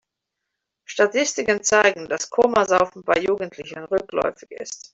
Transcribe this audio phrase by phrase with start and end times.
[0.83, 4.89] Statistiken zeigen, dass Komasaufen bei Jugendlichen rückläufig ist.